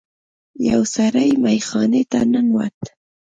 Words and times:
یو 0.69 0.81
سړی 0.95 1.29
میخانې 1.43 2.03
ته 2.11 2.19
ننوت. 2.31 2.79